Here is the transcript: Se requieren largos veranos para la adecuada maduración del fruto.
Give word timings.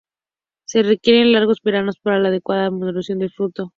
Se 0.65 0.81
requieren 0.81 1.31
largos 1.31 1.59
veranos 1.63 1.99
para 2.01 2.17
la 2.19 2.29
adecuada 2.29 2.71
maduración 2.71 3.19
del 3.19 3.29
fruto. 3.29 3.69